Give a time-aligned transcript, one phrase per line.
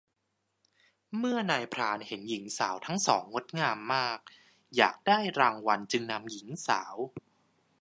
[1.17, 4.19] เมื่อนายพรานเห็นหญิงสาวทั้งสองงดงามมาก
[4.75, 6.95] อยากได้รางวัลจึงนำหญิงสาว